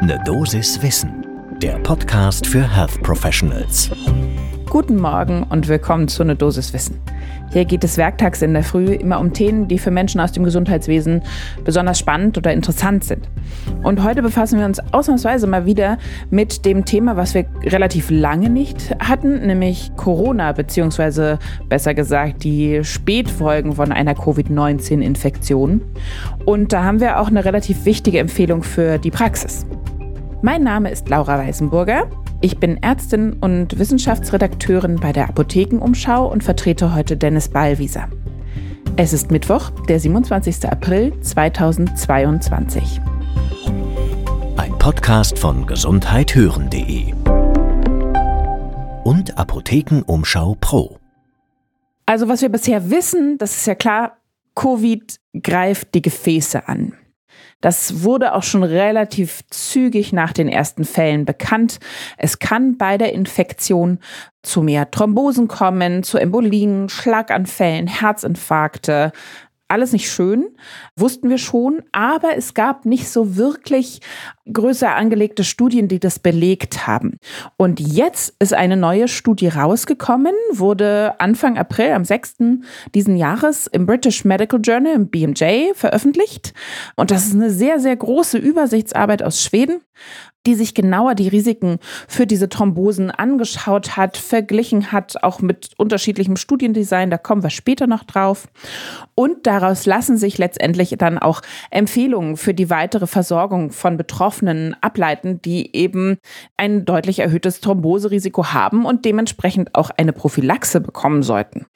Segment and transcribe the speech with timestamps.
[0.00, 1.26] Ne Dosis Wissen,
[1.60, 3.90] der Podcast für Health Professionals.
[4.70, 7.00] Guten Morgen und willkommen zu Ne Dosis Wissen.
[7.50, 10.44] Hier geht es werktags in der Früh immer um Themen, die für Menschen aus dem
[10.44, 11.22] Gesundheitswesen
[11.64, 13.28] besonders spannend oder interessant sind.
[13.82, 15.98] Und heute befassen wir uns ausnahmsweise mal wieder
[16.30, 21.38] mit dem Thema, was wir relativ lange nicht hatten, nämlich Corona, beziehungsweise
[21.68, 25.80] besser gesagt die Spätfolgen von einer Covid-19-Infektion.
[26.44, 29.66] Und da haben wir auch eine relativ wichtige Empfehlung für die Praxis.
[30.40, 32.08] Mein Name ist Laura Weißenburger.
[32.40, 38.08] Ich bin Ärztin und Wissenschaftsredakteurin bei der Apothekenumschau und vertrete heute Dennis Ballwieser.
[38.96, 40.70] Es ist Mittwoch, der 27.
[40.70, 43.00] April 2022.
[44.56, 47.12] Ein Podcast von gesundheithören.de
[49.02, 50.98] und Apothekenumschau Pro.
[52.06, 54.18] Also was wir bisher wissen, das ist ja klar,
[54.54, 56.92] Covid greift die Gefäße an.
[57.60, 61.78] Das wurde auch schon relativ zügig nach den ersten Fällen bekannt.
[62.16, 63.98] Es kann bei der Infektion
[64.42, 69.12] zu mehr Thrombosen kommen, zu Embolien, Schlaganfällen, Herzinfarkte,
[69.68, 70.48] alles nicht schön,
[70.96, 74.00] wussten wir schon, aber es gab nicht so wirklich
[74.50, 77.18] größer angelegte Studien, die das belegt haben.
[77.56, 82.36] Und jetzt ist eine neue Studie rausgekommen, wurde Anfang April, am 6.
[82.94, 86.54] diesen Jahres im British Medical Journal, im BMJ, veröffentlicht.
[86.96, 89.80] Und das ist eine sehr, sehr große Übersichtsarbeit aus Schweden
[90.46, 96.36] die sich genauer die Risiken für diese Thrombosen angeschaut hat, verglichen hat, auch mit unterschiedlichem
[96.36, 98.48] Studiendesign, da kommen wir später noch drauf.
[99.14, 105.42] Und daraus lassen sich letztendlich dann auch Empfehlungen für die weitere Versorgung von Betroffenen ableiten,
[105.42, 106.18] die eben
[106.56, 111.66] ein deutlich erhöhtes Thromboserisiko haben und dementsprechend auch eine Prophylaxe bekommen sollten.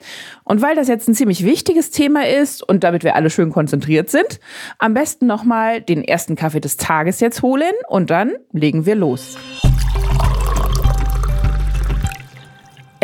[0.44, 4.11] Und weil das jetzt ein ziemlich wichtiges Thema ist und damit wir alle schön konzentriert
[4.11, 4.41] sind,
[4.78, 9.36] am besten nochmal den ersten Kaffee des Tages jetzt holen und dann legen wir los.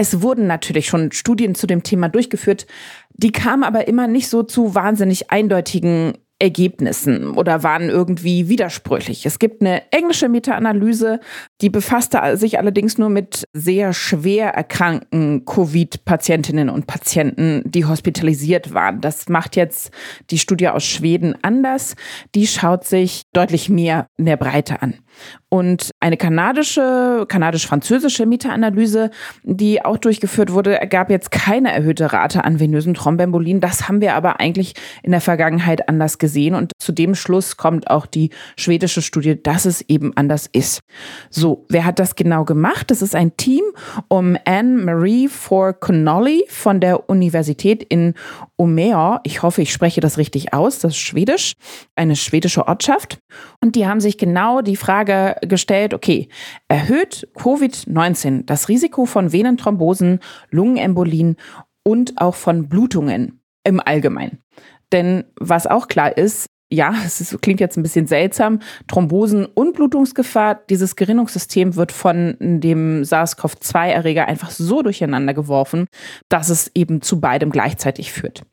[0.00, 2.68] Es wurden natürlich schon Studien zu dem Thema durchgeführt,
[3.14, 9.26] die kamen aber immer nicht so zu wahnsinnig eindeutigen Ergebnissen oder waren irgendwie widersprüchlich.
[9.26, 11.18] Es gibt eine englische Meta-Analyse,
[11.60, 19.00] die befasste sich allerdings nur mit sehr schwer erkrankten Covid-Patientinnen und Patienten, die hospitalisiert waren.
[19.00, 19.90] Das macht jetzt
[20.30, 21.96] die Studie aus Schweden anders.
[22.36, 24.94] Die schaut sich deutlich mehr in der Breite an.
[25.48, 29.10] Und eine kanadische, kanadisch-französische Meta-Analyse,
[29.42, 33.60] die auch durchgeführt wurde, ergab jetzt keine erhöhte Rate an venösen Thrombembolien.
[33.60, 36.27] Das haben wir aber eigentlich in der Vergangenheit anders gesehen.
[36.54, 40.80] Und zu dem Schluss kommt auch die schwedische Studie, dass es eben anders ist.
[41.30, 42.90] So, wer hat das genau gemacht?
[42.90, 43.62] Das ist ein Team
[44.08, 48.14] um Anne-Marie for Connolly von der Universität in
[48.56, 49.18] Umeå.
[49.24, 50.78] Ich hoffe, ich spreche das richtig aus.
[50.78, 51.54] Das ist Schwedisch,
[51.96, 53.18] eine schwedische Ortschaft.
[53.60, 56.28] Und die haben sich genau die Frage gestellt, okay,
[56.68, 61.36] erhöht Covid-19 das Risiko von Venenthrombosen, Lungenembolien
[61.84, 64.42] und auch von Blutungen im Allgemeinen?
[64.92, 69.74] Denn was auch klar ist, ja, es ist, klingt jetzt ein bisschen seltsam, Thrombosen und
[69.74, 75.86] Blutungsgefahr, dieses Gerinnungssystem wird von dem SARS-CoV-2-Erreger einfach so durcheinander geworfen,
[76.28, 78.44] dass es eben zu beidem gleichzeitig führt.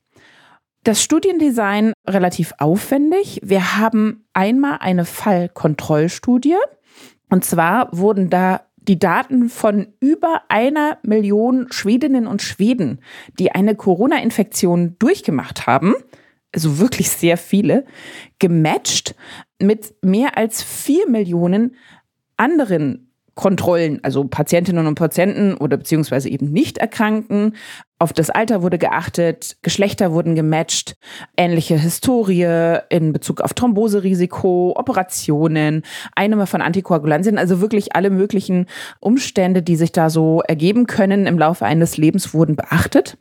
[0.84, 3.40] Das Studiendesign relativ aufwendig.
[3.44, 6.58] Wir haben einmal eine Fallkontrollstudie.
[7.28, 13.00] Und zwar wurden da die Daten von über einer Million Schwedinnen und Schweden,
[13.40, 15.96] die eine Corona-Infektion durchgemacht haben,
[16.56, 17.86] also wirklich sehr viele,
[18.40, 19.14] gematcht
[19.60, 21.76] mit mehr als vier Millionen
[22.38, 23.05] anderen
[23.36, 27.54] Kontrollen, also Patientinnen und Patienten oder beziehungsweise eben nicht Erkrankten.
[28.00, 30.98] Auf das Alter wurde geachtet, Geschlechter wurden gematcht,
[31.38, 38.68] ähnliche Historie in Bezug auf Thromboserisiko, Operationen, Einnahme von Antikoagulantien, also wirklich alle möglichen
[39.00, 43.18] Umstände, die sich da so ergeben können im Laufe eines Lebens, wurden beachtet.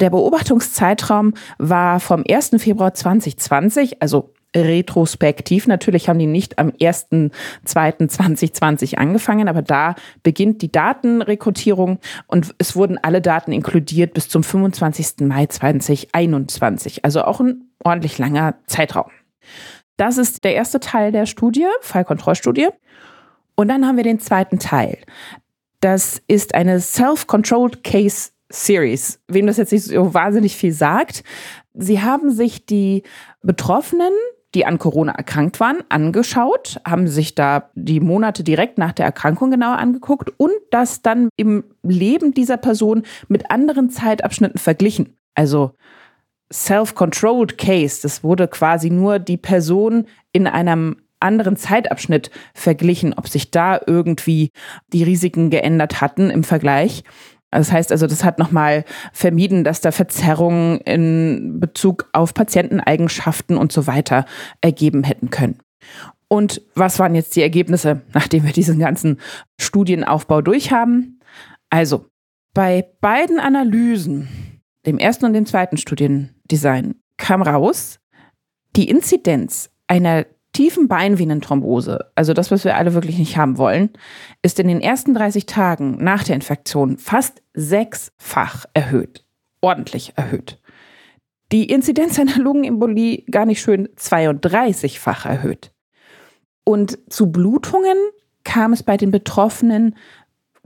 [0.00, 2.52] Der Beobachtungszeitraum war vom 1.
[2.58, 5.66] Februar 2020, also retrospektiv.
[5.66, 12.98] Natürlich haben die nicht am 1.2.2020 angefangen, aber da beginnt die Datenrekrutierung und es wurden
[12.98, 15.26] alle Daten inkludiert bis zum 25.
[15.26, 17.04] Mai 2021.
[17.04, 19.10] Also auch ein ordentlich langer Zeitraum.
[19.96, 22.68] Das ist der erste Teil der Studie, Fallkontrollstudie.
[23.56, 24.98] Und dann haben wir den zweiten Teil.
[25.80, 29.20] Das ist eine Self-Controlled Case Series.
[29.28, 31.22] Wem das jetzt nicht so wahnsinnig viel sagt.
[31.74, 33.02] Sie haben sich die
[33.42, 34.12] Betroffenen
[34.54, 39.50] die an Corona erkrankt waren, angeschaut, haben sich da die Monate direkt nach der Erkrankung
[39.50, 45.16] genauer angeguckt und das dann im Leben dieser Person mit anderen Zeitabschnitten verglichen.
[45.34, 45.72] Also
[46.52, 53.50] Self-Controlled Case, das wurde quasi nur die Person in einem anderen Zeitabschnitt verglichen, ob sich
[53.50, 54.50] da irgendwie
[54.92, 57.02] die Risiken geändert hatten im Vergleich.
[57.50, 63.72] Das heißt also, das hat nochmal vermieden, dass da Verzerrungen in Bezug auf Patienteneigenschaften und
[63.72, 64.26] so weiter
[64.60, 65.58] ergeben hätten können.
[66.28, 69.18] Und was waren jetzt die Ergebnisse, nachdem wir diesen ganzen
[69.58, 71.20] Studienaufbau durchhaben?
[71.70, 72.06] Also,
[72.54, 74.28] bei beiden Analysen,
[74.86, 77.98] dem ersten und dem zweiten Studiendesign, kam raus,
[78.76, 80.26] die Inzidenz einer
[80.58, 83.90] tiefen Beinvenenthrombose, also das, was wir alle wirklich nicht haben wollen,
[84.42, 89.24] ist in den ersten 30 Tagen nach der Infektion fast sechsfach erhöht.
[89.60, 90.60] Ordentlich erhöht.
[91.52, 95.70] Die Inzidenz einer Lungenembolie gar nicht schön 32-fach erhöht.
[96.64, 97.96] Und zu Blutungen
[98.42, 99.94] kam es bei den Betroffenen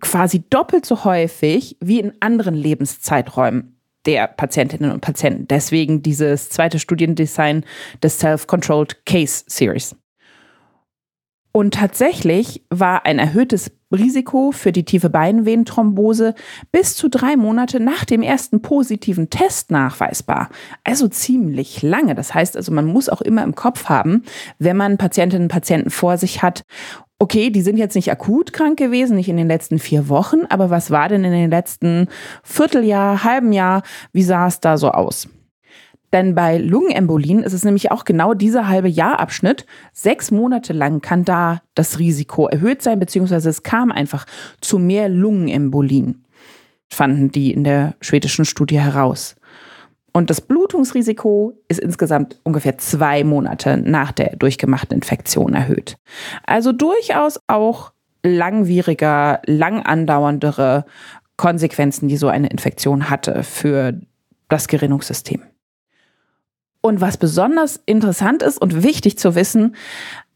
[0.00, 5.46] quasi doppelt so häufig wie in anderen Lebenszeiträumen der Patientinnen und Patienten.
[5.48, 7.64] Deswegen dieses zweite Studiendesign
[8.02, 9.96] des Self-Controlled Case Series.
[11.52, 16.34] Und tatsächlich war ein erhöhtes Risiko für die tiefe Beinvenenthrombose
[16.72, 20.48] bis zu drei Monate nach dem ersten positiven Test nachweisbar.
[20.82, 22.14] Also ziemlich lange.
[22.14, 24.24] Das heißt also, man muss auch immer im Kopf haben,
[24.58, 26.64] wenn man Patientinnen und Patienten vor sich hat
[27.18, 30.70] okay, die sind jetzt nicht akut krank gewesen, nicht in den letzten vier Wochen, aber
[30.70, 32.08] was war denn in den letzten
[32.42, 35.28] Vierteljahr, halben Jahr, wie sah es da so aus?
[36.12, 39.66] Denn bei Lungenembolien ist es nämlich auch genau dieser halbe Jahrabschnitt.
[39.92, 44.26] Sechs Monate lang kann da das Risiko erhöht sein, beziehungsweise es kam einfach
[44.60, 46.24] zu mehr Lungenembolien,
[46.90, 49.36] fanden die in der schwedischen Studie heraus.
[50.12, 55.96] Und das Blutungsrisiko ist insgesamt ungefähr zwei Monate nach der durchgemachten Infektion erhöht.
[56.44, 57.92] Also durchaus auch
[58.22, 60.84] langwieriger, lang andauerndere
[61.38, 63.98] Konsequenzen, die so eine Infektion hatte für
[64.48, 65.42] das Gerinnungssystem.
[66.82, 69.74] Und was besonders interessant ist und wichtig zu wissen,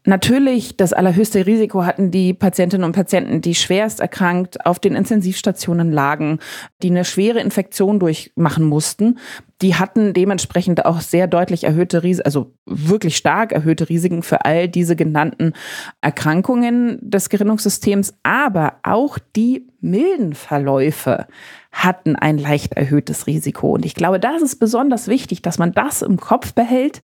[0.09, 5.91] Natürlich, das allerhöchste Risiko hatten die Patientinnen und Patienten, die schwerst erkrankt auf den Intensivstationen
[5.91, 6.39] lagen,
[6.81, 9.19] die eine schwere Infektion durchmachen mussten.
[9.61, 14.67] Die hatten dementsprechend auch sehr deutlich erhöhte Risiken, also wirklich stark erhöhte Risiken für all
[14.67, 15.53] diese genannten
[16.01, 18.13] Erkrankungen des Gerinnungssystems.
[18.23, 21.27] Aber auch die milden Verläufe
[21.71, 23.71] hatten ein leicht erhöhtes Risiko.
[23.71, 27.01] Und ich glaube, das ist besonders wichtig, dass man das im Kopf behält,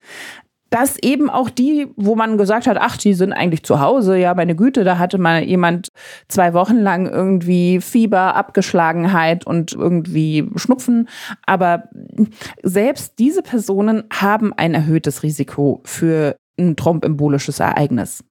[0.70, 4.34] dass eben auch die, wo man gesagt hat, ach, die sind eigentlich zu Hause, ja,
[4.34, 5.88] meine Güte, da hatte mal jemand
[6.28, 11.08] zwei Wochen lang irgendwie Fieber, Abgeschlagenheit und irgendwie Schnupfen.
[11.44, 11.88] Aber
[12.62, 18.24] selbst diese Personen haben ein erhöhtes Risiko für ein trombembolisches Ereignis.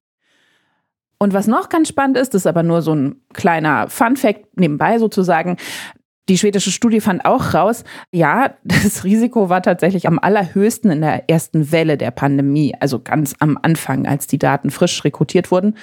[1.18, 4.98] Und was noch ganz spannend ist, ist aber nur so ein kleiner Fun Fact nebenbei
[4.98, 5.56] sozusagen.
[6.30, 11.28] Die schwedische Studie fand auch raus, ja, das Risiko war tatsächlich am allerhöchsten in der
[11.28, 15.76] ersten Welle der Pandemie, also ganz am Anfang, als die Daten frisch rekrutiert wurden.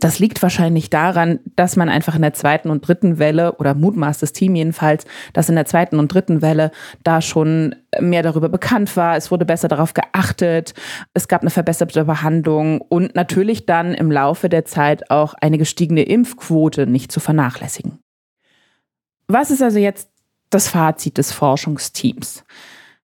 [0.00, 4.22] Das liegt wahrscheinlich daran, dass man einfach in der zweiten und dritten Welle oder mutmaßt
[4.22, 6.72] das Team jedenfalls, dass in der zweiten und dritten Welle
[7.04, 9.16] da schon mehr darüber bekannt war.
[9.16, 10.74] Es wurde besser darauf geachtet.
[11.14, 16.02] Es gab eine verbesserte Behandlung und natürlich dann im Laufe der Zeit auch eine gestiegene
[16.02, 18.00] Impfquote nicht zu vernachlässigen.
[19.28, 20.10] Was ist also jetzt
[20.50, 22.44] das Fazit des Forschungsteams?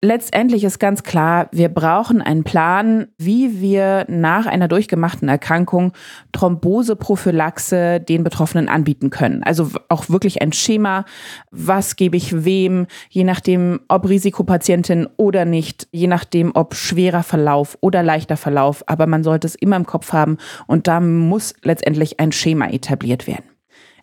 [0.03, 5.93] Letztendlich ist ganz klar, wir brauchen einen Plan, wie wir nach einer durchgemachten Erkrankung
[6.31, 9.43] Thromboseprophylaxe den Betroffenen anbieten können.
[9.43, 11.05] Also auch wirklich ein Schema,
[11.51, 17.77] was gebe ich wem, je nachdem, ob Risikopatientin oder nicht, je nachdem, ob schwerer Verlauf
[17.81, 18.83] oder leichter Verlauf.
[18.87, 23.27] Aber man sollte es immer im Kopf haben und da muss letztendlich ein Schema etabliert
[23.27, 23.50] werden.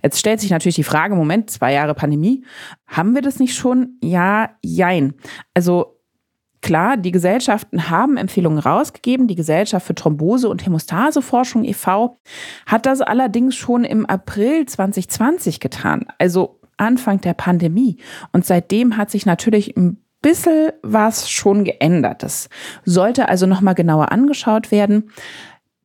[0.02, 2.45] Jetzt stellt sich natürlich die Frage, Moment, zwei Jahre Pandemie,
[2.87, 3.99] haben wir das nicht schon?
[4.02, 5.14] Ja, jein.
[5.55, 5.99] Also
[6.61, 9.28] Klar, die Gesellschaften haben Empfehlungen rausgegeben.
[9.28, 12.19] Die Gesellschaft für Thrombose- und Hämostaseforschung e.V.
[12.67, 17.99] hat das allerdings schon im April 2020 getan, also Anfang der Pandemie.
[18.33, 22.23] Und seitdem hat sich natürlich ein bisschen was schon geändert.
[22.23, 22.49] Das
[22.85, 25.11] sollte also nochmal genauer angeschaut werden.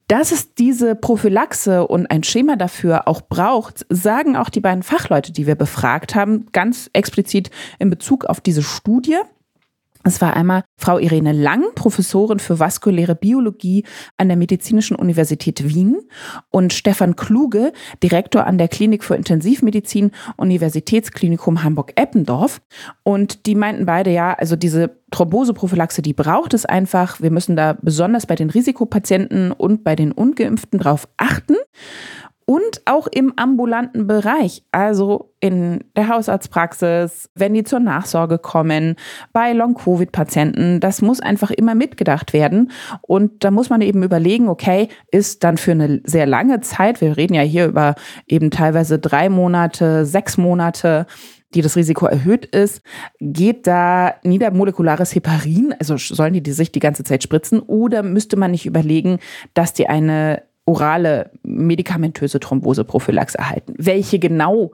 [0.08, 5.32] Dass es diese Prophylaxe und ein Schema dafür auch braucht, sagen auch die beiden Fachleute,
[5.32, 9.18] die wir befragt haben, ganz explizit in Bezug auf diese Studie.
[10.04, 13.86] Es war einmal Frau Irene Lang, Professorin für vaskuläre Biologie
[14.18, 16.02] an der Medizinischen Universität Wien
[16.50, 22.62] und Stefan Kluge, Direktor an der Klinik für Intensivmedizin, Universitätsklinikum Hamburg-Eppendorf.
[23.04, 27.22] Und die meinten beide, ja, also diese Thromboseprophylaxe, die braucht es einfach.
[27.22, 31.56] Wir müssen da besonders bei den Risikopatienten und bei den Ungeimpften drauf achten.
[32.46, 38.96] Und auch im ambulanten Bereich, also in der Hausarztpraxis, wenn die zur Nachsorge kommen,
[39.34, 40.80] bei Long-Covid-Patienten.
[40.80, 42.72] Das muss einfach immer mitgedacht werden.
[43.02, 47.18] Und da muss man eben überlegen, okay, ist dann für eine sehr lange Zeit, wir
[47.18, 47.96] reden ja hier über
[48.28, 51.06] eben teilweise drei Monate, sechs Monate,
[51.54, 52.82] die das Risiko erhöht ist,
[53.20, 58.52] geht da niedermolekulares Heparin, also sollen die, sich die ganze Zeit spritzen, oder müsste man
[58.52, 59.20] nicht überlegen,
[59.54, 63.74] dass die eine orale medikamentöse Thromboseprophylaxe erhalten.
[63.78, 64.72] Welche genau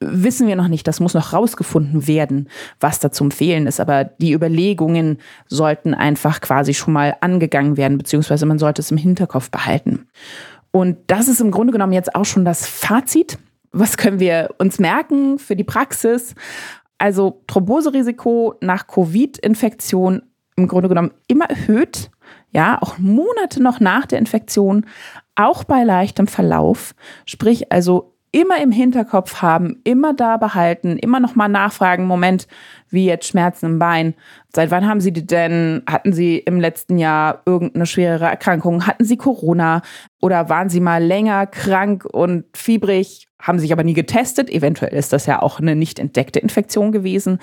[0.00, 0.86] wissen wir noch nicht.
[0.86, 2.48] Das muss noch rausgefunden werden,
[2.80, 3.80] was da zu empfehlen ist.
[3.80, 5.18] Aber die Überlegungen
[5.48, 10.06] sollten einfach quasi schon mal angegangen werden, beziehungsweise man sollte es im Hinterkopf behalten.
[10.70, 13.38] Und das ist im Grunde genommen jetzt auch schon das Fazit.
[13.72, 16.34] Was können wir uns merken für die Praxis?
[16.98, 20.22] Also Thromboserisiko nach Covid-Infektion
[20.56, 22.10] im Grunde genommen immer erhöht
[22.52, 24.86] ja, auch Monate noch nach der Infektion,
[25.34, 26.94] auch bei leichtem Verlauf,
[27.26, 32.46] sprich also immer im Hinterkopf haben, immer da behalten, immer noch mal nachfragen, Moment,
[32.90, 34.14] wie jetzt Schmerzen im Bein.
[34.54, 35.82] Seit wann haben Sie die denn?
[35.86, 38.86] Hatten Sie im letzten Jahr irgendeine schwerere Erkrankung?
[38.86, 39.82] Hatten Sie Corona?
[40.22, 44.50] Oder waren Sie mal länger krank und fiebrig, haben sich aber nie getestet?
[44.50, 47.38] Eventuell ist das ja auch eine nicht entdeckte Infektion gewesen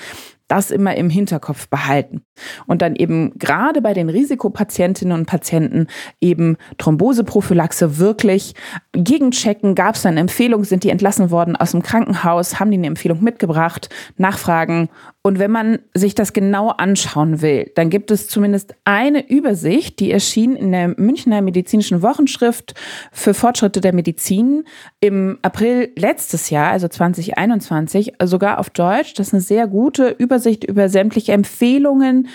[0.48, 2.22] das immer im Hinterkopf behalten.
[2.68, 5.88] Und dann eben gerade bei den Risikopatientinnen und Patienten
[6.22, 8.54] eben Thromboseprophylaxe wirklich
[8.92, 9.74] gegenchecken.
[9.74, 10.64] Gab es eine Empfehlung?
[10.64, 12.60] Sind die entlassen worden aus dem Krankenhaus?
[12.60, 13.90] Haben die eine Empfehlung mitgebracht?
[14.18, 14.90] Nachfragen.
[15.24, 20.12] Und wenn man sich das genau anschauen will, dann gibt es zumindest eine Übersicht, die
[20.12, 22.74] erschien in der Münchner Medizinischen Wochenschrift
[23.12, 24.64] für Fortschritte der Medizin
[25.02, 29.14] im April letztes Jahr, also 2021, sogar auf Deutsch.
[29.16, 32.28] Das ist eine sehr gute Übersicht Übersicht über sämtliche Empfehlungen,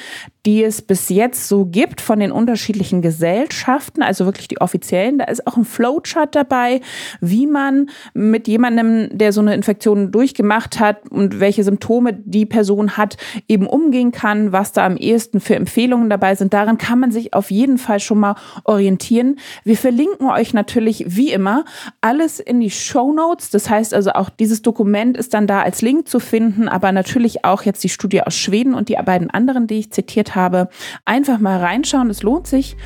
[0.47, 5.19] die es bis jetzt so gibt von den unterschiedlichen Gesellschaften, also wirklich die offiziellen.
[5.19, 6.81] Da ist auch ein Flowchart dabei,
[7.21, 12.97] wie man mit jemandem, der so eine Infektion durchgemacht hat und welche Symptome die Person
[12.97, 13.17] hat,
[13.49, 16.55] eben umgehen kann, was da am ehesten für Empfehlungen dabei sind.
[16.55, 19.39] Daran kann man sich auf jeden Fall schon mal orientieren.
[19.65, 21.65] Wir verlinken euch natürlich wie immer
[22.01, 23.51] alles in die Show Notes.
[23.51, 27.45] Das heißt also auch dieses Dokument ist dann da als Link zu finden, aber natürlich
[27.45, 30.69] auch jetzt die Studie aus Schweden und die beiden anderen, die ich zitiert habe.
[31.05, 32.77] Einfach mal reinschauen, es lohnt sich.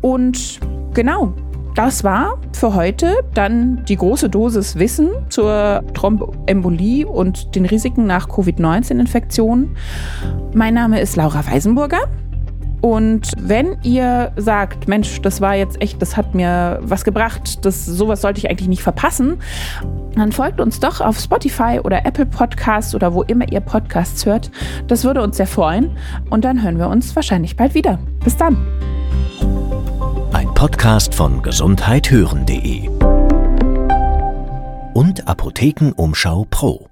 [0.00, 0.60] Und
[0.94, 1.34] genau,
[1.74, 8.28] das war für heute dann die große Dosis Wissen zur Thromboembolie und den Risiken nach
[8.28, 9.76] Covid-19-Infektionen.
[10.54, 12.08] Mein Name ist Laura Weisenburger.
[12.82, 17.86] Und wenn ihr sagt, Mensch, das war jetzt echt, das hat mir was gebracht, das,
[17.86, 19.38] sowas sollte ich eigentlich nicht verpassen,
[20.16, 24.50] dann folgt uns doch auf Spotify oder Apple Podcasts oder wo immer ihr Podcasts hört.
[24.88, 25.96] Das würde uns sehr freuen.
[26.28, 28.00] Und dann hören wir uns wahrscheinlich bald wieder.
[28.24, 28.66] Bis dann.
[30.32, 32.88] Ein Podcast von gesundheithören.de
[34.94, 36.91] und Apothekenumschau Pro.